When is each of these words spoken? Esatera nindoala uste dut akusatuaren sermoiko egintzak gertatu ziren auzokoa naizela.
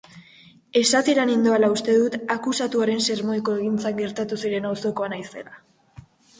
Esatera 0.79 1.25
nindoala 1.29 1.69
uste 1.73 1.97
dut 1.99 2.17
akusatuaren 2.37 3.05
sermoiko 3.11 3.57
egintzak 3.61 4.03
gertatu 4.03 4.43
ziren 4.45 4.69
auzokoa 4.73 5.15
naizela. 5.17 5.59